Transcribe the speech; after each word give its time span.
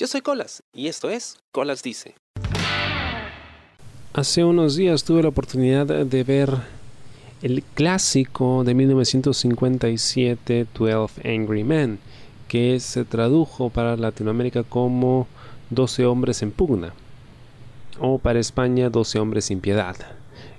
Yo 0.00 0.06
soy 0.06 0.22
Colas 0.22 0.62
y 0.72 0.88
esto 0.88 1.10
es 1.10 1.36
Colas 1.52 1.82
Dice. 1.82 2.14
Hace 4.14 4.42
unos 4.44 4.74
días 4.74 5.04
tuve 5.04 5.22
la 5.22 5.28
oportunidad 5.28 5.84
de 6.06 6.24
ver 6.24 6.48
el 7.42 7.62
clásico 7.74 8.64
de 8.64 8.72
1957, 8.72 10.66
12 10.72 11.28
Angry 11.28 11.64
Men, 11.64 11.98
que 12.48 12.80
se 12.80 13.04
tradujo 13.04 13.68
para 13.68 13.98
Latinoamérica 13.98 14.62
como 14.62 15.28
12 15.68 16.06
hombres 16.06 16.40
en 16.40 16.52
pugna, 16.52 16.94
o 17.98 18.16
para 18.16 18.40
España 18.40 18.88
12 18.88 19.18
hombres 19.18 19.44
sin 19.44 19.60
piedad. 19.60 19.96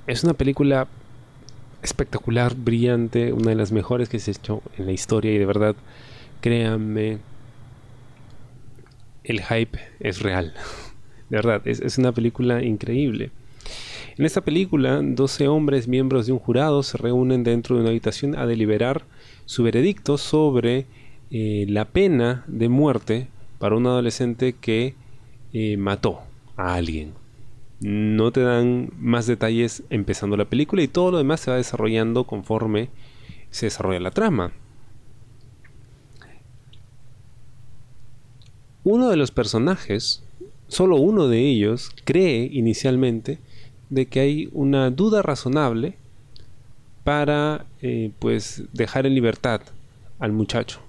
Es 0.05 0.23
una 0.23 0.33
película 0.33 0.87
espectacular, 1.81 2.53
brillante, 2.53 3.33
una 3.33 3.49
de 3.49 3.55
las 3.55 3.71
mejores 3.71 4.07
que 4.07 4.19
se 4.19 4.29
ha 4.29 4.35
hecho 4.35 4.61
en 4.77 4.85
la 4.85 4.91
historia 4.91 5.31
y 5.31 5.39
de 5.39 5.47
verdad, 5.47 5.75
créanme, 6.41 7.17
el 9.23 9.41
hype 9.41 9.79
es 9.99 10.21
real. 10.21 10.53
De 11.29 11.37
verdad, 11.37 11.61
es, 11.65 11.97
una 11.97 12.11
película 12.11 12.63
increíble. 12.63 13.31
En 14.17 14.25
esta 14.25 14.41
película, 14.41 14.99
12 15.01 15.47
hombres 15.47 15.87
miembros 15.87 16.25
de 16.25 16.33
un 16.33 16.39
jurado 16.39 16.83
se 16.83 16.97
reúnen 16.97 17.43
dentro 17.43 17.75
de 17.75 17.81
una 17.81 17.91
habitación 17.91 18.37
a 18.37 18.45
deliberar 18.45 19.03
su 19.45 19.63
veredicto 19.63 20.17
sobre 20.17 20.85
eh, 21.29 21.65
la 21.69 21.85
pena 21.85 22.43
de 22.47 22.67
muerte 22.67 23.27
para 23.59 23.75
un 23.75 23.87
adolescente 23.87 24.53
que 24.53 24.95
eh, 25.53 25.77
mató 25.77 26.19
a 26.57 26.75
alguien. 26.75 27.13
No 27.79 28.31
te 28.31 28.41
dan 28.41 28.91
más 28.99 29.25
detalles 29.25 29.83
empezando 29.89 30.37
la 30.37 30.45
película 30.45 30.83
y 30.83 30.87
todo 30.87 31.11
lo 31.11 31.17
demás 31.17 31.39
se 31.39 31.51
va 31.51 31.57
desarrollando 31.57 32.25
conforme 32.25 32.89
se 33.49 33.67
desarrolla 33.67 33.99
la 33.99 34.11
trama. 34.11 34.51
Uno 38.83 39.09
de 39.09 39.17
los 39.17 39.31
personajes, 39.31 40.23
solo 40.67 40.97
uno 40.97 41.27
de 41.27 41.39
ellos, 41.47 41.91
cree 42.03 42.49
inicialmente 42.51 43.39
de 43.89 44.05
que 44.07 44.19
hay 44.21 44.49
una 44.53 44.89
duda 44.89 45.21
razonable 45.21 45.95
para 47.03 47.65
eh, 47.81 48.11
pues 48.19 48.63
dejar 48.73 49.05
en 49.05 49.15
libertad 49.15 49.61
al 50.19 50.31
muchacho 50.31 50.79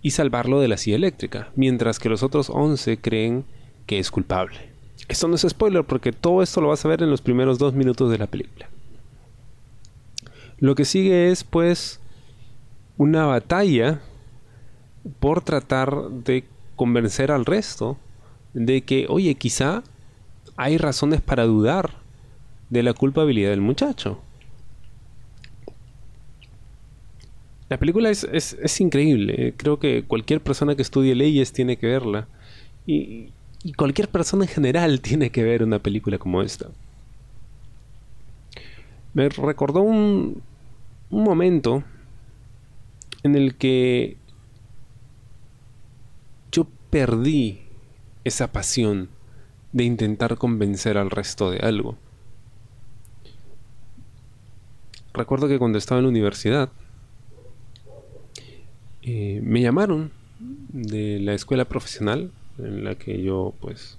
y 0.00 0.12
salvarlo 0.12 0.60
de 0.60 0.68
la 0.68 0.76
silla 0.76 0.96
eléctrica, 0.96 1.50
mientras 1.56 1.98
que 1.98 2.08
los 2.08 2.22
otros 2.22 2.50
11 2.50 2.98
creen 2.98 3.44
que 3.86 3.98
es 3.98 4.10
culpable. 4.10 4.58
Esto 5.08 5.28
no 5.28 5.34
es 5.34 5.46
spoiler 5.48 5.84
porque 5.84 6.12
todo 6.12 6.42
esto 6.42 6.60
lo 6.60 6.68
vas 6.68 6.84
a 6.84 6.88
ver 6.88 7.02
en 7.02 7.10
los 7.10 7.20
primeros 7.20 7.58
dos 7.58 7.74
minutos 7.74 8.10
de 8.10 8.18
la 8.18 8.26
película. 8.26 8.68
Lo 10.58 10.74
que 10.74 10.84
sigue 10.84 11.30
es 11.30 11.44
pues 11.44 12.00
una 12.96 13.26
batalla 13.26 14.00
por 15.20 15.40
tratar 15.42 16.10
de 16.10 16.44
convencer 16.78 17.30
al 17.30 17.44
resto 17.44 17.98
de 18.54 18.80
que, 18.80 19.04
oye, 19.10 19.34
quizá 19.34 19.82
hay 20.56 20.78
razones 20.78 21.20
para 21.20 21.44
dudar 21.44 21.90
de 22.70 22.82
la 22.82 22.94
culpabilidad 22.94 23.50
del 23.50 23.60
muchacho. 23.60 24.22
La 27.68 27.78
película 27.78 28.08
es, 28.08 28.24
es, 28.24 28.80
increíble. 28.80 29.52
Creo 29.58 29.78
que 29.78 30.04
cualquier 30.04 30.40
persona 30.40 30.74
que 30.74 30.80
estudie 30.80 31.14
leyes 31.14 31.52
tiene 31.52 31.76
que 31.76 31.86
verla. 31.86 32.26
Y, 32.86 33.28
y, 33.62 33.74
cualquier 33.74 34.08
persona 34.08 34.44
en 34.44 34.50
general 34.50 35.00
tiene 35.02 35.30
que 35.30 35.42
ver 35.42 35.62
una 35.62 35.78
película 35.78 36.16
como 36.16 36.40
esta. 36.40 36.68
Me 39.12 39.28
recordó 39.28 39.82
un, 39.82 40.40
un 41.10 41.22
momento 41.24 41.82
en 43.22 43.34
el 43.34 43.56
que 43.56 44.16
perdí 46.90 47.62
esa 48.24 48.52
pasión 48.52 49.08
de 49.72 49.84
intentar 49.84 50.36
convencer 50.36 50.98
al 50.98 51.10
resto 51.10 51.50
de 51.50 51.58
algo. 51.58 51.96
Recuerdo 55.12 55.48
que 55.48 55.58
cuando 55.58 55.78
estaba 55.78 55.98
en 55.98 56.04
la 56.04 56.10
universidad, 56.10 56.70
eh, 59.02 59.40
me 59.42 59.62
llamaron 59.62 60.12
de 60.38 61.18
la 61.18 61.34
escuela 61.34 61.64
profesional 61.64 62.30
en 62.58 62.84
la 62.84 62.94
que 62.94 63.22
yo 63.22 63.54
pues 63.60 63.98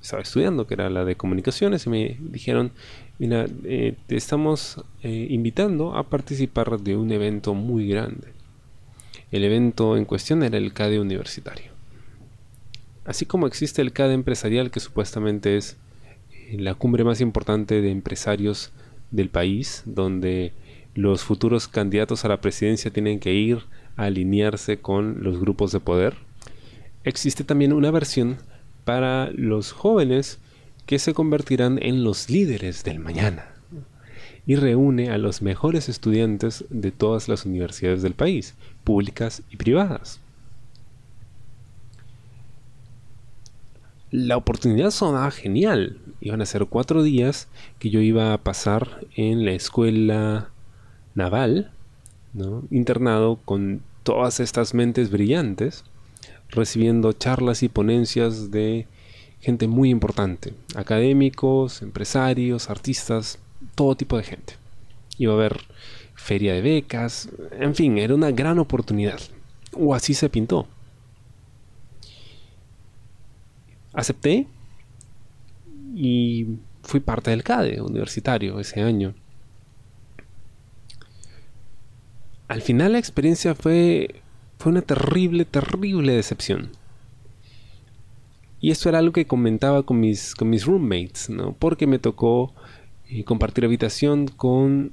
estaba 0.00 0.22
estudiando, 0.22 0.66
que 0.66 0.74
era 0.74 0.90
la 0.90 1.04
de 1.04 1.16
comunicaciones, 1.16 1.86
y 1.86 1.90
me 1.90 2.16
dijeron, 2.20 2.72
mira, 3.18 3.46
eh, 3.64 3.94
te 4.06 4.16
estamos 4.16 4.82
eh, 5.02 5.26
invitando 5.30 5.96
a 5.96 6.04
participar 6.04 6.80
de 6.80 6.96
un 6.96 7.10
evento 7.12 7.54
muy 7.54 7.88
grande. 7.88 8.28
El 9.30 9.44
evento 9.44 9.96
en 9.96 10.04
cuestión 10.04 10.42
era 10.42 10.56
el 10.56 10.72
CADE 10.72 11.00
universitario. 11.00 11.79
Así 13.04 13.26
como 13.26 13.46
existe 13.46 13.82
el 13.82 13.92
CAD 13.92 14.12
empresarial, 14.12 14.70
que 14.70 14.80
supuestamente 14.80 15.56
es 15.56 15.76
eh, 16.32 16.56
la 16.58 16.74
cumbre 16.74 17.04
más 17.04 17.20
importante 17.20 17.80
de 17.80 17.90
empresarios 17.90 18.72
del 19.10 19.30
país, 19.30 19.82
donde 19.86 20.52
los 20.94 21.24
futuros 21.24 21.68
candidatos 21.68 22.24
a 22.24 22.28
la 22.28 22.40
presidencia 22.40 22.92
tienen 22.92 23.20
que 23.20 23.32
ir 23.32 23.60
a 23.96 24.04
alinearse 24.04 24.78
con 24.78 25.22
los 25.22 25.40
grupos 25.40 25.72
de 25.72 25.80
poder, 25.80 26.16
existe 27.04 27.44
también 27.44 27.72
una 27.72 27.90
versión 27.90 28.38
para 28.84 29.30
los 29.32 29.72
jóvenes 29.72 30.38
que 30.86 30.98
se 30.98 31.14
convertirán 31.14 31.78
en 31.82 32.02
los 32.04 32.28
líderes 32.28 32.84
del 32.84 32.98
mañana 32.98 33.46
y 34.46 34.56
reúne 34.56 35.10
a 35.10 35.18
los 35.18 35.42
mejores 35.42 35.88
estudiantes 35.88 36.64
de 36.70 36.90
todas 36.90 37.28
las 37.28 37.46
universidades 37.46 38.02
del 38.02 38.14
país, 38.14 38.54
públicas 38.84 39.42
y 39.50 39.56
privadas. 39.56 40.20
La 44.10 44.36
oportunidad 44.36 44.90
sonaba 44.90 45.30
genial. 45.30 45.98
Iban 46.20 46.42
a 46.42 46.46
ser 46.46 46.66
cuatro 46.66 47.02
días 47.02 47.48
que 47.78 47.90
yo 47.90 48.00
iba 48.00 48.32
a 48.32 48.38
pasar 48.38 49.06
en 49.14 49.44
la 49.44 49.52
escuela 49.52 50.50
naval, 51.14 51.70
internado 52.70 53.38
con 53.44 53.82
todas 54.02 54.40
estas 54.40 54.74
mentes 54.74 55.10
brillantes, 55.10 55.84
recibiendo 56.50 57.12
charlas 57.12 57.62
y 57.62 57.68
ponencias 57.68 58.50
de 58.50 58.86
gente 59.40 59.68
muy 59.68 59.90
importante, 59.90 60.52
académicos, 60.74 61.82
empresarios, 61.82 62.68
artistas, 62.68 63.38
todo 63.74 63.94
tipo 63.94 64.16
de 64.16 64.24
gente. 64.24 64.54
Iba 65.16 65.32
a 65.32 65.36
haber 65.36 65.60
feria 66.14 66.54
de 66.54 66.60
becas, 66.60 67.30
en 67.58 67.74
fin, 67.74 67.98
era 67.98 68.14
una 68.14 68.30
gran 68.30 68.58
oportunidad. 68.58 69.20
O 69.72 69.94
así 69.94 70.14
se 70.14 70.28
pintó. 70.28 70.66
Acepté 73.92 74.46
y 75.94 76.46
fui 76.82 77.00
parte 77.00 77.30
del 77.30 77.42
CADE 77.42 77.80
universitario 77.80 78.58
ese 78.60 78.82
año. 78.82 79.14
Al 82.48 82.62
final 82.62 82.92
la 82.92 82.98
experiencia 82.98 83.54
fue, 83.54 84.22
fue 84.58 84.72
una 84.72 84.82
terrible, 84.82 85.44
terrible 85.44 86.12
decepción. 86.12 86.70
Y 88.60 88.70
esto 88.70 88.88
era 88.88 88.98
algo 88.98 89.12
que 89.12 89.26
comentaba 89.26 89.84
con 89.84 90.00
mis, 90.00 90.34
con 90.34 90.50
mis 90.50 90.66
roommates, 90.66 91.30
¿no? 91.30 91.54
Porque 91.58 91.86
me 91.86 91.98
tocó 91.98 92.52
eh, 93.08 93.24
compartir 93.24 93.64
habitación 93.64 94.26
con 94.28 94.92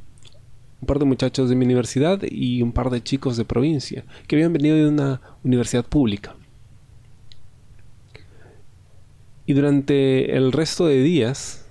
un 0.80 0.86
par 0.86 1.00
de 1.00 1.06
muchachos 1.06 1.50
de 1.50 1.56
mi 1.56 1.66
universidad 1.66 2.22
y 2.30 2.62
un 2.62 2.72
par 2.72 2.90
de 2.90 3.02
chicos 3.02 3.36
de 3.36 3.46
provincia 3.46 4.06
que 4.28 4.36
habían 4.36 4.53
venido 4.53 4.75
de 4.75 4.88
una 4.88 5.22
universidad 5.44 5.86
pública. 5.86 6.36
Y 9.47 9.53
durante 9.53 10.35
el 10.35 10.52
resto 10.52 10.88
de 10.88 11.02
días 11.02 11.66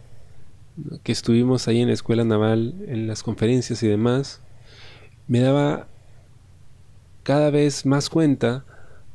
que 1.02 1.12
estuvimos 1.12 1.68
ahí 1.68 1.82
en 1.82 1.88
la 1.88 1.94
escuela 1.94 2.24
naval, 2.24 2.74
en 2.88 3.06
las 3.06 3.22
conferencias 3.22 3.82
y 3.82 3.86
demás, 3.86 4.40
me 5.28 5.40
daba 5.40 5.86
cada 7.22 7.50
vez 7.50 7.84
más 7.84 8.08
cuenta 8.08 8.64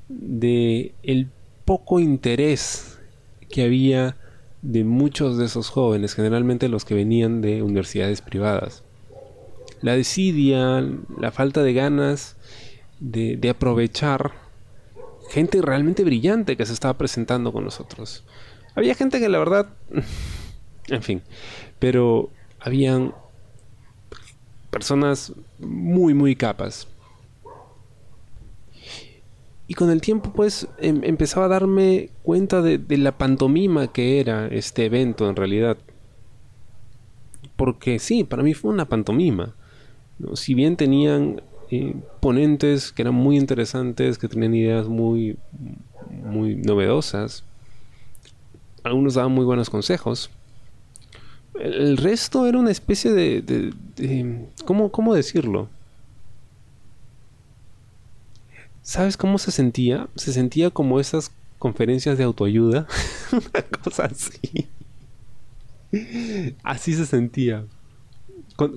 de 0.10 0.94
el 1.02 1.32
poco 1.66 2.00
interés 2.00 3.00
que 3.50 3.64
había 3.64 4.16
de 4.62 4.84
muchos 4.84 5.40
de 5.40 5.46
esos 5.46 5.70
jóvenes, 5.70 6.14
generalmente 6.14 6.70
los 6.70 6.86
que 6.86 6.94
venían 6.94 7.42
de 7.42 7.64
universidades 7.64 8.22
privadas. 8.22 8.84
La 9.82 9.96
desidia, 9.96 10.88
la 11.18 11.32
falta 11.32 11.64
de 11.64 11.74
ganas 11.74 12.36
de, 13.00 13.38
de 13.38 13.50
aprovechar 13.50 14.34
gente 15.32 15.62
realmente 15.62 16.04
brillante 16.04 16.58
que 16.58 16.66
se 16.66 16.74
estaba 16.74 16.98
presentando 16.98 17.54
con 17.54 17.64
nosotros. 17.64 18.24
Había 18.76 18.96
gente 18.96 19.20
que 19.20 19.30
la 19.30 19.40
verdad, 19.40 19.70
en 20.88 21.02
fin, 21.02 21.22
pero 21.80 22.30
habían 22.60 23.14
personas 24.70 25.34
muy, 25.60 26.14
muy 26.14 26.36
capas. 26.36 26.88
Y 29.68 29.74
con 29.74 29.90
el 29.90 30.02
tiempo, 30.02 30.34
pues, 30.34 30.68
em, 30.80 31.02
empezaba 31.04 31.46
a 31.46 31.50
darme 31.50 32.10
cuenta 32.24 32.62
de, 32.62 32.80
la 32.98 33.18
pantomima 33.18 33.92
que 33.94 34.20
era 34.20 34.48
este 34.48 34.86
evento 34.86 35.30
en 35.30 35.38
realidad. 35.38 35.78
Porque 37.56 37.98
sí, 38.00 38.26
para 38.26 38.44
mí 38.44 38.54
fue 38.54 38.72
una 38.72 38.90
pantomima. 38.90 39.56
Si 40.34 40.56
bien 40.56 40.76
tenían 40.76 41.42
ponentes 42.20 42.92
que 42.92 43.02
eran 43.02 43.16
muy 43.16 43.38
interesantes, 43.38 44.18
que 44.18 44.28
tenían 44.28 44.54
ideas 44.56 44.88
muy, 44.88 45.38
muy 46.24 46.56
novedosas. 46.56 47.44
Algunos 48.84 49.14
daban 49.14 49.32
muy 49.32 49.46
buenos 49.46 49.70
consejos. 49.70 50.30
El 51.60 51.98
resto 51.98 52.48
era 52.48 52.58
una 52.58 52.72
especie 52.72 53.12
de... 53.12 53.42
de, 53.42 54.46
¿cómo, 54.66 54.92
¿Cómo 54.92 55.14
decirlo? 55.14 55.70
¿Sabes 58.82 59.16
cómo 59.16 59.38
se 59.38 59.52
sentía? 59.52 60.08
Se 60.16 60.34
sentía 60.34 60.72
como 60.72 61.00
esas 61.00 61.32
conferencias 61.60 62.18
de 62.18 62.24
autoayuda. 62.24 62.88
una 63.32 63.62
cosa 63.84 64.06
así. 64.06 64.68
Así 66.64 66.94
se 66.94 67.06
sentía. 67.06 67.66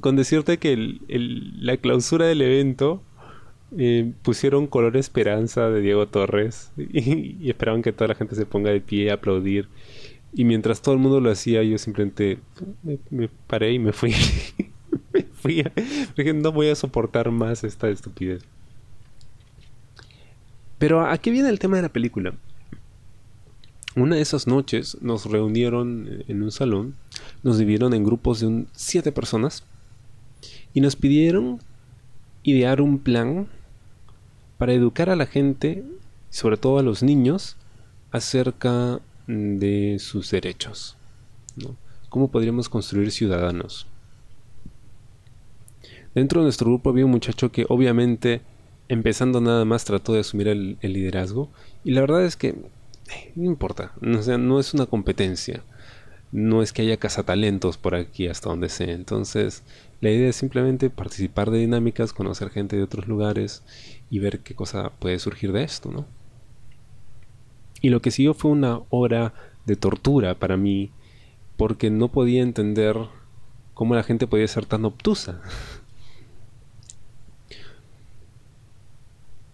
Con, 0.00 0.16
decirte 0.16 0.56
que 0.56 0.98
la 1.08 1.76
clausura 1.76 2.24
del 2.24 2.40
evento 2.40 3.02
eh, 3.76 4.14
pusieron 4.22 4.66
color 4.66 4.96
esperanza 4.96 5.68
de 5.68 5.82
Diego 5.82 6.08
Torres 6.08 6.72
y, 6.76 7.50
esperaban 7.50 7.82
que 7.82 7.92
toda 7.92 8.08
la 8.08 8.14
gente 8.14 8.34
se 8.34 8.46
ponga 8.46 8.70
de 8.70 8.80
pie 8.80 9.10
a 9.10 9.14
aplaudir. 9.14 9.68
Y 10.32 10.44
mientras 10.44 10.80
todo 10.80 10.94
el 10.94 11.00
mundo 11.00 11.20
lo 11.20 11.30
hacía, 11.30 11.62
yo 11.62 11.76
simplemente 11.76 12.38
me, 13.10 13.28
paré 13.46 13.72
y 13.72 13.78
me 13.78 13.92
fui. 13.92 14.14
me 15.12 15.22
fui. 15.34 15.62
Porque 16.16 16.32
no 16.32 16.50
voy 16.50 16.68
a 16.68 16.74
soportar 16.74 17.30
más 17.30 17.62
esta 17.62 17.90
estupidez. 17.90 18.42
Pero 20.78 21.02
¿a 21.02 21.18
qué 21.18 21.30
viene 21.30 21.50
el 21.50 21.58
tema 21.58 21.76
de 21.76 21.82
la 21.82 21.90
película? 21.90 22.32
Una 23.96 24.16
de 24.16 24.22
esas 24.22 24.46
noches 24.46 24.96
nos 25.02 25.26
reunieron 25.26 26.24
en 26.26 26.42
un 26.42 26.50
salón, 26.50 26.94
nos 27.42 27.58
dividieron 27.58 27.92
en 27.92 28.02
grupos 28.02 28.40
de 28.40 28.46
un, 28.46 28.66
siete 28.72 29.12
personas 29.12 29.62
y 30.74 30.80
nos 30.80 30.96
pidieron 30.96 31.60
idear 32.42 32.82
un 32.82 32.98
plan 32.98 33.48
para 34.58 34.74
educar 34.74 35.08
a 35.08 35.16
la 35.16 35.26
gente, 35.26 35.84
sobre 36.30 36.56
todo 36.56 36.78
a 36.78 36.82
los 36.82 37.02
niños, 37.02 37.56
acerca 38.10 39.00
de 39.26 39.96
sus 40.00 40.30
derechos. 40.30 40.96
¿Cómo 42.08 42.30
podríamos 42.30 42.68
construir 42.68 43.10
ciudadanos? 43.12 43.86
Dentro 46.14 46.40
de 46.40 46.44
nuestro 46.44 46.68
grupo 46.68 46.90
había 46.90 47.06
un 47.06 47.10
muchacho 47.10 47.50
que 47.50 47.66
obviamente, 47.68 48.42
empezando 48.88 49.40
nada 49.40 49.64
más, 49.64 49.84
trató 49.84 50.12
de 50.12 50.20
asumir 50.20 50.48
el, 50.48 50.78
liderazgo. 50.82 51.50
Y 51.82 51.92
la 51.92 52.00
verdad 52.02 52.24
es 52.24 52.36
que 52.36 52.54
no 53.34 53.44
importa, 53.44 53.92
no 54.00 54.60
es 54.60 54.74
una 54.74 54.86
competencia. 54.86 55.62
No 56.34 56.62
es 56.62 56.72
que 56.72 56.82
haya 56.82 56.96
cazatalentos 56.96 57.78
por 57.78 57.94
aquí 57.94 58.26
hasta 58.26 58.48
donde 58.48 58.68
sea. 58.68 58.90
Entonces, 58.90 59.62
la 60.00 60.10
idea 60.10 60.28
es 60.28 60.34
simplemente 60.34 60.90
participar 60.90 61.52
de 61.52 61.60
dinámicas, 61.60 62.12
conocer 62.12 62.50
gente 62.50 62.74
de 62.74 62.82
otros 62.82 63.06
lugares 63.06 63.62
y 64.10 64.18
ver 64.18 64.40
qué 64.40 64.52
cosa 64.52 64.90
puede 64.98 65.20
surgir 65.20 65.52
de 65.52 65.62
esto, 65.62 65.92
¿no? 65.92 66.06
Y 67.82 67.90
lo 67.90 68.02
que 68.02 68.10
siguió 68.10 68.34
fue 68.34 68.50
una 68.50 68.80
hora 68.90 69.32
de 69.64 69.76
tortura 69.76 70.34
para 70.34 70.56
mí, 70.56 70.90
porque 71.56 71.88
no 71.88 72.08
podía 72.08 72.42
entender 72.42 72.96
cómo 73.72 73.94
la 73.94 74.02
gente 74.02 74.26
podía 74.26 74.48
ser 74.48 74.66
tan 74.66 74.84
obtusa. 74.84 75.40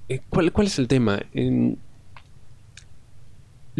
Eh, 0.08 0.20
¿Cuál, 0.28 0.50
¿Cuál, 0.50 0.66
es 0.66 0.76
el 0.80 0.88
tema? 0.88 1.20
En, 1.34 1.78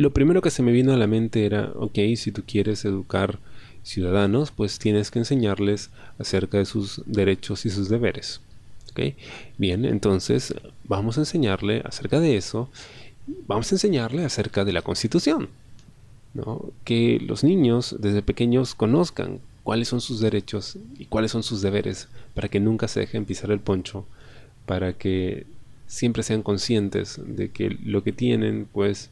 lo 0.01 0.15
primero 0.15 0.41
que 0.41 0.51
se 0.51 0.63
me 0.63 0.73
vino 0.73 0.95
a 0.95 0.97
la 0.97 1.07
mente 1.07 1.45
era, 1.45 1.73
ok, 1.75 1.99
si 2.17 2.33
tú 2.33 2.43
quieres 2.47 2.87
educar 2.87 3.39
ciudadanos, 3.83 4.51
pues 4.51 4.79
tienes 4.79 5.11
que 5.11 5.19
enseñarles 5.19 5.91
acerca 6.19 6.57
de 6.57 6.65
sus 6.65 7.03
derechos 7.05 7.67
y 7.67 7.71
sus 7.71 7.91
deberes. 7.91 8.41
¿ok? 8.93 9.15
Bien, 9.59 9.85
entonces 9.85 10.55
vamos 10.85 11.19
a 11.19 11.21
enseñarle 11.21 11.83
acerca 11.85 12.19
de 12.19 12.39
eso, 12.39 12.71
vamos 13.47 13.71
a 13.71 13.75
enseñarle 13.75 14.25
acerca 14.25 14.65
de 14.65 14.73
la 14.73 14.81
Constitución. 14.81 15.51
¿no? 16.33 16.73
Que 16.85 17.21
los 17.21 17.45
niños 17.45 17.97
desde 17.99 18.23
pequeños 18.23 18.75
conozcan 18.75 19.41
cuáles 19.65 19.89
son 19.89 20.01
sus 20.01 20.21
derechos 20.21 20.79
y 20.99 21.05
cuáles 21.05 21.33
son 21.33 21.43
sus 21.43 21.61
deberes 21.61 22.09
para 22.33 22.49
que 22.49 22.59
nunca 22.59 22.89
se 22.89 23.01
dejen 23.01 23.27
pisar 23.27 23.51
el 23.51 23.61
poncho, 23.61 24.07
para 24.65 24.95
que 24.95 25.45
siempre 25.87 26.23
sean 26.23 26.43
conscientes 26.43 27.21
de 27.23 27.51
que 27.51 27.69
lo 27.85 28.03
que 28.03 28.13
tienen 28.13 28.67
pues 28.73 29.11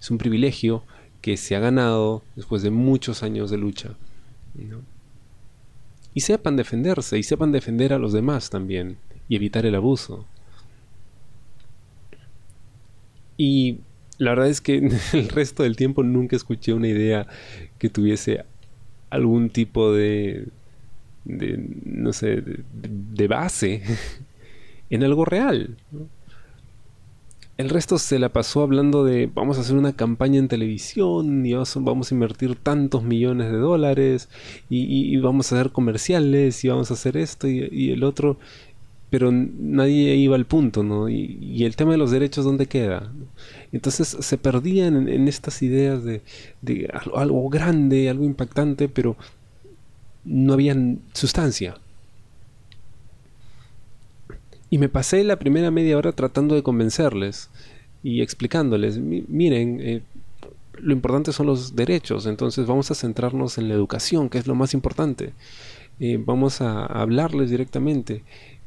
es 0.00 0.10
un 0.10 0.18
privilegio 0.18 0.82
que 1.20 1.36
se 1.36 1.56
ha 1.56 1.60
ganado 1.60 2.22
después 2.36 2.62
de 2.62 2.70
muchos 2.70 3.22
años 3.22 3.50
de 3.50 3.58
lucha. 3.58 3.94
Y 6.14 6.20
sepan 6.20 6.56
defenderse 6.56 7.18
y 7.18 7.22
sepan 7.22 7.52
defender 7.52 7.92
a 7.92 7.98
los 7.98 8.12
demás 8.12 8.50
también 8.50 8.98
y 9.28 9.36
evitar 9.36 9.66
el 9.66 9.74
abuso. 9.74 10.26
Y 13.36 13.78
la 14.18 14.30
verdad 14.30 14.48
es 14.48 14.60
que 14.60 14.76
el 15.12 15.28
resto 15.28 15.62
del 15.62 15.76
tiempo 15.76 16.02
nunca 16.02 16.36
escuché 16.36 16.72
una 16.72 16.88
idea 16.88 17.26
que 17.78 17.88
tuviese 17.88 18.44
algún 19.10 19.48
tipo 19.50 19.92
de, 19.92 20.48
de 21.24 21.64
no 21.84 22.12
sé, 22.12 22.42
de, 22.42 23.28
base 23.28 23.82
en 24.90 25.04
algo 25.04 25.24
real. 25.24 25.76
El 27.58 27.70
resto 27.70 27.98
se 27.98 28.20
la 28.20 28.28
pasó 28.28 28.62
hablando 28.62 29.04
de 29.04 29.28
vamos 29.34 29.58
a 29.58 29.62
hacer 29.62 29.76
una 29.76 29.92
campaña 29.92 30.38
en 30.38 30.46
televisión 30.46 31.44
y 31.44 31.54
vamos 31.54 32.12
a 32.12 32.14
invertir 32.14 32.54
tantos 32.54 33.02
millones 33.02 33.50
de 33.50 33.58
dólares 33.58 34.28
y, 34.70 35.16
vamos 35.16 35.50
a 35.50 35.56
hacer 35.56 35.72
comerciales 35.72 36.64
y 36.64 36.68
vamos 36.68 36.92
a 36.92 36.94
hacer 36.94 37.16
esto 37.16 37.48
y, 37.48 37.90
el 37.90 38.04
otro, 38.04 38.38
pero 39.10 39.32
nadie 39.32 40.14
iba 40.14 40.36
al 40.36 40.46
punto, 40.46 40.84
¿no? 40.84 41.08
Y, 41.08 41.64
el 41.64 41.74
tema 41.74 41.90
de 41.92 41.98
los 41.98 42.12
derechos, 42.12 42.44
¿dónde 42.44 42.66
queda? 42.66 43.12
Entonces 43.72 44.16
se 44.20 44.38
perdían 44.38 45.08
en, 45.08 45.26
estas 45.26 45.60
ideas 45.60 46.04
de, 46.04 46.22
de 46.62 46.88
algo 47.12 47.48
grande, 47.48 48.08
algo 48.08 48.24
impactante, 48.24 48.88
pero 48.88 49.16
no 50.24 50.52
había 50.52 50.76
sustancia. 51.12 51.74
Y 54.70 54.78
me 54.78 54.88
pasé 54.88 55.24
la 55.24 55.38
primera 55.38 55.70
media 55.70 55.96
hora 55.96 56.12
tratando 56.12 56.54
de 56.54 56.62
convencerles 56.62 57.50
y 58.02 58.20
explicándoles, 58.22 58.98
miren, 58.98 59.80
eh, 59.80 60.02
lo 60.74 60.92
importante 60.92 61.32
son 61.32 61.46
los 61.46 61.74
derechos, 61.74 62.26
entonces 62.26 62.66
vamos 62.66 62.90
a 62.90 62.94
centrarnos 62.94 63.58
en 63.58 63.68
la 63.68 63.74
educación, 63.74 64.28
que 64.28 64.38
es 64.38 64.46
lo 64.46 64.54
más 64.54 64.74
importante. 64.74 65.32
Eh, 66.00 66.22
vamos 66.24 66.60
a 66.60 66.86
hablarles 66.86 67.50
directamente, 67.50 68.22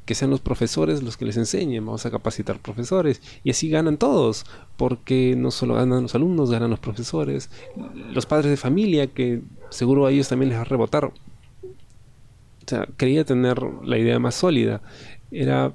que 0.06 0.15
sean 0.15 0.31
los 0.31 0.42
profesores 0.42 1.03
los 1.03 1.15
que 1.15 1.25
les 1.25 1.38
enseñen, 1.38 1.86
vamos 1.86 2.06
a 2.06 2.12
capacitar 2.12 2.59
profesores 2.59 3.21
y 3.44 3.51
así 3.51 3.69
ganan 3.69 3.98
todos, 3.98 4.45
porque 4.75 5.36
no 5.38 5.51
solo 5.51 5.75
ganan 5.75 6.03
los 6.03 6.15
alumnos, 6.15 6.51
ganan 6.51 6.71
los 6.71 6.80
profesores, 6.80 7.50
los 8.12 8.25
padres 8.25 8.50
de 8.50 8.57
familia, 8.57 9.08
que 9.08 9.41
seguro 9.70 10.05
a 10.05 10.12
ellos 10.12 10.27
también 10.27 10.50
les 10.50 10.58
va 10.58 10.63
a 10.63 10.65
rebotar. 10.65 11.05
O 11.05 11.13
sea, 12.65 12.88
quería 12.98 13.24
tener 13.24 13.62
la 13.84 13.98
idea 13.98 14.20
más 14.20 14.36
sólida. 14.36 14.81
Era 15.31 15.74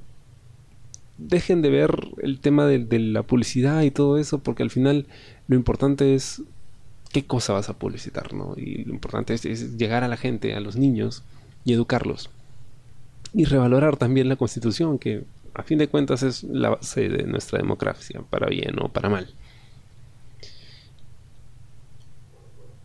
dejen 1.19 1.63
de 1.63 1.71
ver 1.71 2.09
el 2.23 2.41
tema 2.41 2.67
de, 2.67 2.99
la 2.99 3.23
publicidad 3.23 3.83
y 3.83 3.91
todo 3.91 4.19
eso, 4.19 4.39
porque 4.39 4.63
al 4.63 4.71
final 4.71 5.07
lo 5.49 5.57
importante 5.57 6.15
es 6.15 6.43
qué 7.13 7.25
cosa 7.25 7.53
vas 7.53 7.69
a 7.69 7.79
publicitar, 7.79 8.35
¿no? 8.35 8.55
Y 8.57 8.85
lo 8.85 8.93
importante 8.93 9.35
es, 9.35 9.77
llegar 9.79 10.05
a 10.05 10.09
la 10.09 10.17
gente, 10.17 10.55
a 10.55 10.61
los 10.61 10.77
niños, 10.77 11.23
y 11.65 11.73
educarlos. 11.73 12.31
Y 13.33 13.45
revalorar 13.45 13.97
también 13.97 14.29
la 14.29 14.37
constitución, 14.37 14.99
que 14.99 15.25
a 15.55 15.63
fin 15.63 15.79
de 15.79 15.89
cuentas 15.89 16.23
es 16.23 16.45
la 16.45 16.71
base 16.71 17.09
de 17.09 17.25
nuestra 17.25 17.59
democracia, 17.59 18.23
para 18.29 18.49
bien 18.49 18.77
o 18.81 18.89
para 18.89 19.09
mal. 19.09 19.29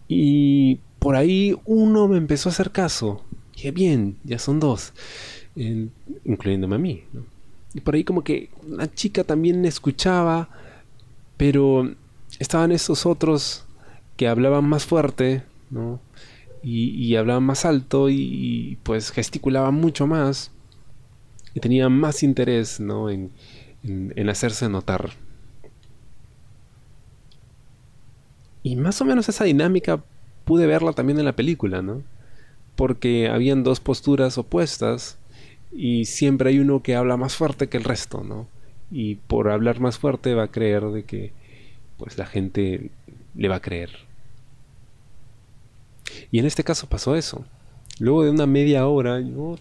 Y 0.07 0.79
por 1.00 1.15
ahí 1.15 1.57
uno 1.65 2.07
me 2.07 2.17
empezó 2.17 2.50
a 2.50 2.51
hacer 2.51 2.71
caso. 2.71 3.23
Qué 3.55 3.71
bien, 3.71 4.17
ya 4.23 4.39
son 4.39 4.59
dos, 4.59 4.93
incluyéndome 6.25 6.75
a 6.75 6.79
mí. 6.79 7.03
¿no? 7.13 7.30
Y 7.74 7.82
por 7.82 7.96
ahí 7.96 8.04
como 8.04 8.24
que 8.24 8.50
una 8.68 8.94
chica 8.94 9.24
también 9.24 9.66
escuchaba, 9.66 10.50
pero 11.38 11.96
estaban 12.40 12.72
esos 12.72 13.06
otros 13.06 13.66
que 14.18 14.28
hablaban 14.28 14.66
más 14.66 14.86
fuerte, 14.86 15.44
¿no? 15.70 16.00
Y, 16.63 17.16
hablaban 17.16 17.44
más 17.44 17.66
alto 17.66 18.08
y, 18.10 18.78
pues 18.84 19.10
gesticulaban 19.10 19.74
mucho 19.74 20.06
más 20.06 20.51
y 21.56 21.60
tenían 21.60 21.92
más 21.92 22.22
interés, 22.22 22.80
¿no? 22.80 23.10
En, 23.10 23.32
en 23.84 24.30
hacerse 24.30 24.70
notar. 24.70 25.12
Y 28.63 28.75
más 28.75 29.01
o 29.01 29.06
menos 29.06 29.28
esa 29.28 29.46
dinámica 29.46 30.04
pude 30.46 30.68
verla 30.68 30.94
también 30.94 31.18
en 31.18 31.25
la 31.25 31.36
película, 31.36 31.82
¿no? 31.82 32.04
Porque 32.75 33.28
habían 33.28 33.63
dos 33.63 33.80
posturas 33.80 34.38
opuestas 34.38 35.18
y 35.72 36.06
siempre 36.06 36.50
hay 36.50 36.60
uno 36.60 36.84
que 36.84 36.96
habla 36.96 37.18
más 37.18 37.36
fuerte 37.36 37.70
que 37.70 37.78
el 37.78 37.84
resto, 37.84 38.24
¿no? 38.24 38.48
Y 38.92 39.16
por 39.16 39.50
hablar 39.50 39.80
más 39.80 39.98
fuerte 39.98 40.36
va 40.36 40.44
a 40.44 40.51
creer 40.51 40.84
de 40.86 41.04
que 41.04 41.32
pues 41.98 42.18
la 42.18 42.25
gente 42.25 42.92
le 43.36 43.48
va 43.48 43.56
a 43.58 43.62
creer. 43.62 43.92
Y 46.32 46.40
en 46.40 46.46
este 46.46 46.63
caso 46.63 46.88
pasó 46.88 47.16
eso. 47.16 47.46
Luego 48.00 48.24
de 48.24 48.32
una 48.32 48.48
media 48.48 48.88
hora 48.88 49.20
yo 49.20 49.58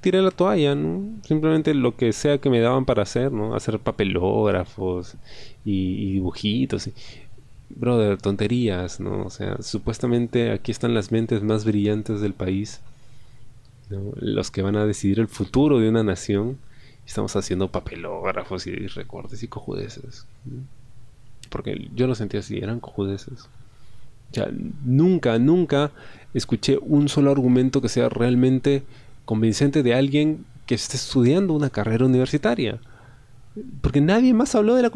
tiré 0.00 0.22
la 0.22 0.30
toalla, 0.30 0.74
¿no? 0.74 1.20
Simplemente 1.24 1.74
lo 1.74 1.96
que 1.96 2.12
sea 2.12 2.38
que 2.38 2.50
me 2.50 2.60
daban 2.60 2.84
para 2.84 3.02
hacer, 3.02 3.32
¿no? 3.32 3.54
Hacer 3.54 3.78
papelógrafos 3.78 5.16
y, 5.64 6.14
dibujitos. 6.14 6.86
Y, 6.86 6.94
brother, 7.68 8.18
tonterías, 8.18 9.00
¿no? 9.00 9.24
O 9.24 9.30
sea, 9.30 9.56
supuestamente 9.62 10.50
aquí 10.50 10.72
están 10.72 10.94
las 10.94 11.12
mentes 11.12 11.42
más 11.42 11.64
brillantes 11.64 12.20
del 12.20 12.34
país, 12.34 12.80
los 13.90 14.50
que 14.50 14.62
van 14.62 14.76
a 14.76 14.86
decidir 14.86 15.20
el 15.20 15.28
futuro 15.28 15.80
de 15.80 15.88
una 15.88 16.02
nación. 16.02 16.58
Estamos 17.06 17.34
haciendo 17.34 17.70
papelógrafos 17.70 18.66
y 18.66 18.86
recortes 18.86 19.42
y 19.42 19.48
cojudeces. 19.48 20.26
Porque 21.48 21.88
yo 21.94 22.06
lo 22.06 22.14
sentía 22.14 22.40
así, 22.40 22.58
eran 22.58 22.80
cojudeces. 22.80 23.48
Nunca, 24.84 25.38
nunca 25.38 25.90
escuché 26.34 26.78
un 26.80 27.08
solo 27.08 27.32
argumento 27.32 27.80
que 27.80 27.88
sea 27.88 28.08
realmente 28.08 28.84
convincente 29.24 29.82
de 29.82 29.94
alguien 29.94 30.44
que 30.66 30.76
esté 30.76 30.96
estudiando 30.96 31.52
una 31.52 31.70
carrera 31.70 32.06
universitaria. 32.06 32.80
Porque 33.80 34.00
nadie 34.00 34.32
más 34.34 34.54
habló 34.54 34.76
de 34.76 34.82
la... 34.82 34.92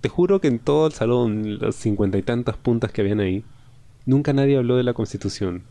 Te 0.00 0.08
juro 0.08 0.40
que 0.40 0.48
en 0.48 0.58
todo 0.58 0.88
el 0.88 0.92
salón, 0.92 1.60
las 1.60 1.76
cincuenta 1.76 2.18
y 2.18 2.22
tantas 2.22 2.56
puntas 2.56 2.90
que 2.90 3.00
habían 3.00 3.20
ahí, 3.20 3.44
nunca 4.06 4.32
nadie 4.32 4.56
habló 4.56 4.76
de 4.76 4.84
la 4.84 4.94
constitución. 4.94 5.62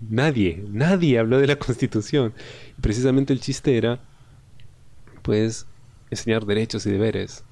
Nadie, 0.00 0.64
nadie 0.70 1.18
habló 1.18 1.38
de 1.38 1.46
la 1.46 1.56
constitución. 1.56 2.32
precisamente 2.80 3.32
el 3.32 3.40
chiste 3.40 3.76
era, 3.76 4.00
pues, 5.22 5.66
enseñar 6.10 6.44
derechos 6.44 6.86
y 6.86 6.90
deberes 6.90 7.44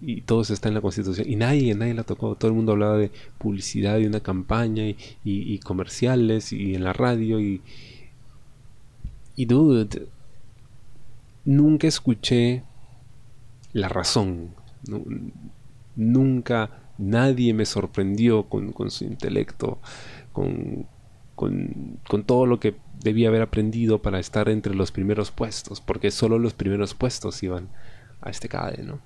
y 0.00 0.20
todo 0.22 0.42
eso 0.42 0.52
está 0.52 0.68
en 0.68 0.74
la 0.74 0.80
constitución 0.80 1.26
y 1.28 1.36
nadie, 1.36 1.74
nadie 1.74 1.94
la 1.94 2.02
tocó, 2.02 2.34
todo 2.34 2.50
el 2.50 2.56
mundo 2.56 2.72
hablaba 2.72 2.98
de 2.98 3.10
publicidad 3.38 3.98
y 3.98 4.06
una 4.06 4.20
campaña 4.20 4.84
y, 5.24 5.58
comerciales 5.60 6.52
y 6.52 6.74
en 6.74 6.84
la 6.84 6.92
radio 6.92 7.40
y 7.40 7.62
y 9.36 9.44
dude 9.46 10.06
nunca 11.44 11.86
escuché 11.86 12.62
la 13.72 13.88
razón 13.88 14.54
nunca 15.94 16.85
nadie 16.98 17.54
me 17.54 17.66
sorprendió 17.66 18.44
con, 18.44 18.72
su 18.90 19.04
intelecto 19.04 19.78
con, 20.32 20.86
todo 22.26 22.46
lo 22.46 22.60
que 22.60 22.76
debía 23.02 23.28
haber 23.28 23.42
aprendido 23.42 24.00
para 24.00 24.18
estar 24.18 24.48
entre 24.48 24.74
los 24.74 24.92
primeros 24.92 25.30
puestos 25.30 25.80
porque 25.80 26.10
solo 26.10 26.38
los 26.38 26.54
primeros 26.54 26.94
puestos 26.94 27.42
iban 27.42 27.68
a 28.20 28.30
este 28.30 28.48
CADE, 28.48 28.82
¿no? 28.82 29.00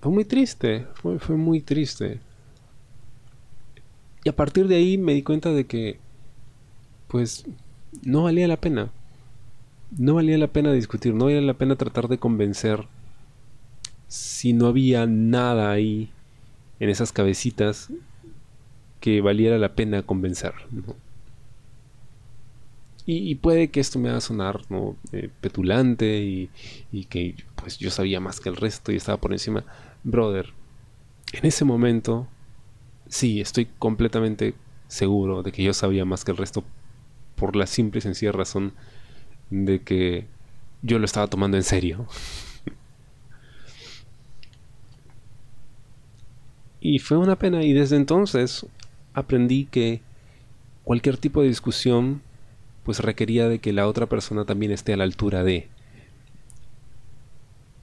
Fue 0.00 0.12
muy 0.12 0.24
triste, 0.24 0.86
fue, 0.94 1.18
fue 1.18 1.36
muy 1.36 1.60
triste. 1.60 2.20
Y 4.22 4.28
a 4.28 4.36
partir 4.36 4.68
de 4.68 4.76
ahí 4.76 4.98
me 4.98 5.14
di 5.14 5.22
cuenta 5.22 5.50
de 5.50 5.66
que, 5.66 5.98
pues, 7.08 7.44
no 8.04 8.24
valía 8.24 8.46
la 8.46 8.60
pena. 8.60 8.90
No 9.96 10.14
valía 10.14 10.36
la 10.36 10.48
pena 10.48 10.72
discutir, 10.72 11.14
no 11.14 11.26
valía 11.26 11.40
la 11.40 11.54
pena 11.54 11.76
tratar 11.76 12.08
de 12.08 12.18
convencer 12.18 12.86
si 14.08 14.52
no 14.52 14.66
había 14.66 15.06
nada 15.06 15.70
ahí 15.70 16.10
en 16.80 16.90
esas 16.90 17.12
cabecitas 17.12 17.90
que 19.00 19.20
valiera 19.20 19.58
la 19.58 19.74
pena 19.74 20.02
convencer. 20.02 20.54
Y, 23.08 23.36
puede 23.36 23.68
que 23.68 23.78
esto 23.78 24.00
me 24.00 24.08
haga 24.08 24.20
sonar. 24.20 24.62
Eh, 25.12 25.30
petulante 25.40 26.18
y, 26.18 26.50
y, 26.90 27.04
que 27.04 27.36
pues 27.54 27.78
yo 27.78 27.90
sabía 27.90 28.18
más 28.18 28.40
que 28.40 28.48
el 28.48 28.56
resto 28.56 28.90
y 28.90 28.96
estaba 28.96 29.18
por 29.18 29.32
encima 29.32 29.64
brother, 30.02 30.52
en 31.32 31.44
ese 31.44 31.64
momento, 31.64 32.28
sí, 33.08 33.40
estoy 33.40 33.66
completamente 33.78 34.54
seguro 34.88 35.42
de 35.42 35.52
que 35.52 35.62
yo 35.62 35.74
sabía 35.74 36.04
más 36.04 36.24
que 36.24 36.30
el 36.30 36.36
resto 36.36 36.64
por 37.34 37.56
la 37.56 37.66
simple 37.66 37.98
y 37.98 38.02
sencilla 38.02 38.32
razón 38.32 38.72
de 39.50 39.82
que 39.82 40.26
yo 40.82 40.98
lo 40.98 41.04
estaba 41.04 41.26
tomando 41.26 41.56
en 41.56 41.64
serio. 41.64 42.06
Y 46.94 47.00
fue 47.00 47.16
una 47.16 47.36
pena 47.36 47.64
y 47.64 47.72
desde 47.72 47.96
entonces 47.96 48.64
aprendí 49.12 49.64
que 49.64 50.02
cualquier 50.84 51.16
tipo 51.16 51.42
de 51.42 51.48
discusión 51.48 52.22
pues 52.84 53.00
requería 53.00 53.48
de 53.48 53.58
que 53.58 53.72
la 53.72 53.88
otra 53.88 54.06
persona 54.06 54.44
también 54.44 54.70
esté 54.70 54.92
a 54.92 54.96
la 54.96 55.02
altura 55.04 55.42
de 55.42 55.68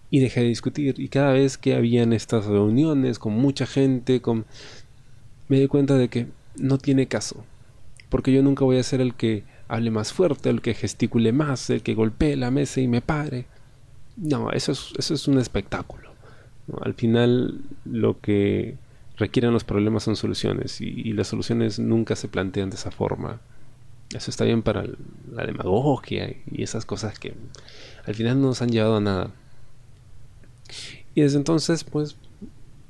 y 0.10 0.19
dejé 0.19 0.41
de 0.41 0.48
discutir. 0.48 0.95
Y 1.00 1.10
cada 1.10 1.33
vez 1.33 1.57
que 1.57 1.75
habían 1.75 2.13
estas 2.13 2.45
reuniones 2.45 3.19
con 3.19 3.33
mucha 3.33 3.65
gente, 3.65 4.22
con... 4.22 4.45
me 5.50 5.60
di 5.60 5.67
cuenta 5.67 5.98
de 5.98 6.07
que 6.07 6.27
no 6.55 6.77
tiene 6.77 7.07
caso. 7.07 7.43
Porque 8.10 8.31
yo 8.31 8.43
nunca 8.43 8.63
voy 8.63 8.77
a 8.77 8.83
ser 8.83 9.01
el 9.01 9.15
que 9.15 9.43
hable 9.67 9.89
más 9.89 10.13
fuerte, 10.13 10.50
el 10.50 10.62
que 10.62 10.75
gesticule 10.75 11.33
más, 11.33 11.69
el 11.72 11.81
que 11.81 11.95
golpee 11.95 12.36
la 12.36 12.51
mesa 12.51 12.79
y 12.79 12.88
me 12.88 13.01
pare. 13.01 13.48
No, 14.15 14.51
eso 14.51 14.72
es, 14.72 14.93
eso 14.98 15.15
es 15.15 15.27
un 15.27 15.39
espectáculo. 15.39 16.12
Al 16.83 16.93
final 16.93 17.62
lo 17.83 18.22
que 18.22 18.77
requieren 19.17 19.53
los 19.53 19.63
problemas 19.63 20.03
son 20.03 20.15
soluciones 20.15 20.82
y, 20.82 21.13
las 21.13 21.27
soluciones 21.27 21.79
nunca 21.79 22.15
se 22.15 22.27
plantean 22.27 22.70
de 22.70 22.75
esa 22.75 22.91
forma. 22.91 23.41
Eso 24.13 24.29
está 24.29 24.43
bien 24.43 24.62
para 24.62 24.86
la 25.32 25.46
demagogia 25.46 26.36
y 26.51 26.63
esas 26.63 26.86
cosas 26.86 27.17
que 27.20 27.34
al 28.05 28.15
final 28.15 28.39
no 28.41 28.48
nos 28.48 28.62
han 28.62 28.70
llevado 28.70 28.98
a 28.98 29.01
nada. 29.01 29.32
Y 31.15 31.22
desde 31.22 31.38
entonces, 31.38 31.84
pues, 31.84 32.15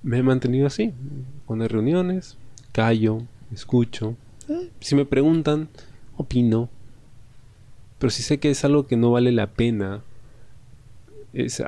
me 0.02 0.20
he 0.20 0.24
mantenido 0.24 0.68
así. 0.68 0.94
Hay 1.48 1.68
reuniones, 1.68 2.38
callo, 2.72 3.24
escucho. 3.54 4.16
Si 4.80 4.96
me 4.96 5.06
preguntan, 5.06 5.70
opino. 6.18 6.70
Pero 8.00 8.12
si 8.12 8.24
sé 8.24 8.40
que 8.40 8.50
es 8.50 8.66
algo 8.66 8.86
que 8.86 8.98
no 8.98 9.12
vale 9.12 9.32
la 9.32 9.48
pena, 9.48 10.02
es 11.32 11.64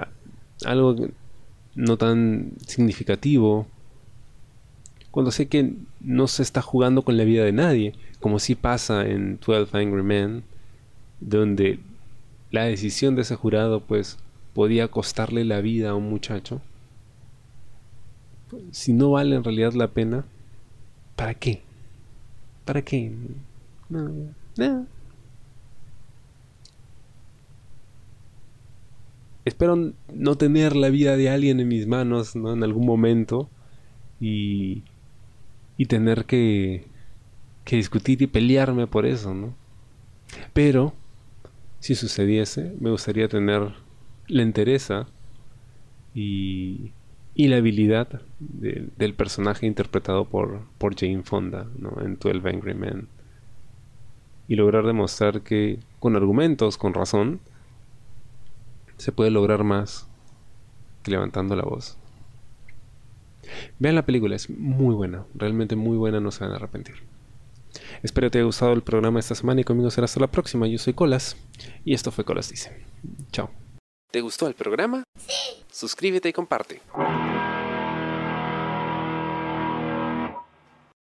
algo 0.65 0.95
no 1.75 1.97
tan 1.97 2.53
significativo, 2.65 3.67
cuando 5.15 5.31
sé 5.31 5.47
que 5.47 5.75
no 6.01 6.27
se 6.27 6.43
está 6.43 6.61
jugando 6.61 7.03
con 7.03 7.15
la 7.15 7.23
vida 7.23 7.45
de 7.45 7.53
nadie, 7.53 7.93
como 8.19 8.37
si 8.37 8.53
pasa 8.53 9.07
en 9.07 9.39
12 9.39 9.77
Angry 9.77 10.03
Men, 10.03 10.43
donde 11.21 11.79
la 12.51 12.65
decisión 12.65 13.15
de 13.15 13.21
ese 13.21 13.37
jurado 13.37 13.79
pues 13.79 14.17
podía 14.53 14.89
costarle 14.89 15.45
la 15.45 15.61
vida 15.61 15.91
a 15.91 15.95
un 15.95 16.09
muchacho, 16.09 16.61
si 18.71 18.91
no 18.91 19.11
vale 19.11 19.37
en 19.37 19.45
realidad 19.45 19.71
la 19.71 19.87
pena, 19.87 20.25
¿para 21.15 21.33
qué? 21.33 21.61
¿Para 22.65 22.81
qué? 22.81 23.09
No, 23.87 24.11
no. 24.57 24.85
Espero 29.45 29.93
no 30.13 30.35
tener 30.35 30.75
la 30.75 30.89
vida 30.89 31.15
de 31.15 31.29
alguien 31.29 31.61
en 31.61 31.69
mis 31.69 31.87
manos 31.87 32.35
¿no? 32.35 32.51
en 32.51 32.63
algún 32.63 32.85
momento 32.85 33.49
y, 34.19 34.83
y 35.77 35.85
tener 35.85 36.25
que, 36.25 36.85
que 37.63 37.75
discutir 37.75 38.21
y 38.21 38.27
pelearme 38.27 38.87
por 38.87 39.05
eso, 39.05 39.33
¿no? 39.33 39.53
Pero, 40.53 40.93
si 41.79 41.95
sucediese, 41.95 42.73
me 42.79 42.91
gustaría 42.91 43.27
tener 43.27 43.73
la 44.27 44.41
entereza 44.41 45.07
y, 46.13 46.91
y 47.35 47.49
la 47.49 47.57
habilidad 47.57 48.21
del 48.39 49.13
personaje 49.13 49.67
interpretado 49.67 50.25
por, 50.25 50.61
por 50.77 50.95
Jane 50.95 51.23
Fonda 51.23 51.67
¿no? 51.77 52.01
en 52.01 52.17
12 52.17 52.47
Angry 52.47 52.73
Men. 52.73 53.09
Y 54.47 54.55
lograr 54.55 54.85
demostrar 54.85 55.41
que 55.41 55.79
con 55.99 56.15
argumentos, 56.15 56.77
con 56.77 56.93
razón, 56.93 57.41
se 58.97 59.11
puede 59.11 59.31
lograr 59.31 59.65
más 59.65 60.07
que 61.03 61.11
levantando 61.11 61.55
la 61.57 61.63
voz. 61.63 61.97
Vean 63.79 63.95
la 63.95 64.05
película, 64.05 64.35
es 64.35 64.49
muy 64.49 64.95
buena, 64.95 65.25
realmente 65.33 65.75
muy 65.75 65.97
buena, 65.97 66.19
no 66.19 66.31
se 66.31 66.43
van 66.43 66.53
a 66.53 66.55
arrepentir. 66.55 66.95
Espero 68.03 68.31
te 68.31 68.37
haya 68.37 68.45
gustado 68.45 68.73
el 68.73 68.83
programa 68.83 69.19
esta 69.19 69.35
semana 69.35 69.61
y 69.61 69.63
conmigo 69.63 69.89
será 69.91 70.05
hasta 70.05 70.19
la 70.19 70.31
próxima. 70.31 70.67
Yo 70.67 70.77
soy 70.77 70.93
Colas 70.93 71.37
y 71.83 71.93
esto 71.93 72.11
fue 72.11 72.23
Colas 72.23 72.49
Dice. 72.49 72.85
Chao. 73.31 73.49
¿Te 74.11 74.21
gustó 74.21 74.47
el 74.47 74.53
programa? 74.53 75.03
Sí. 75.17 75.63
Suscríbete 75.69 76.29
y 76.29 76.33
comparte. 76.33 76.81